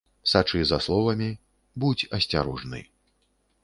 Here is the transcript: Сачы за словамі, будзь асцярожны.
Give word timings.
Сачы 0.31 0.61
за 0.69 0.79
словамі, 0.85 1.29
будзь 1.85 2.09
асцярожны. 2.19 2.79